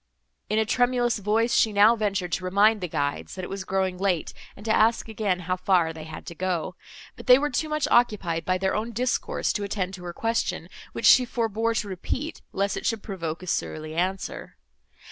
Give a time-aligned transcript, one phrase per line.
[0.49, 3.99] In a tremulous voice, she now ventured to remind the guides, that it was growing
[3.99, 6.73] late, and to ask again how far they had to go:
[7.15, 10.69] but they were too much occupied by their own discourse to attend to her question,
[10.93, 14.57] which she forbore to repeat, lest it should provoke a surly answer.